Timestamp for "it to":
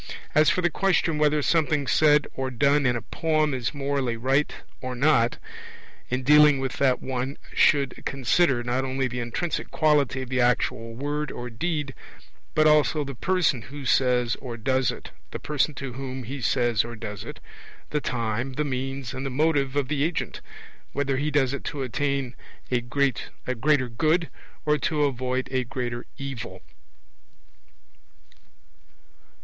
21.53-21.83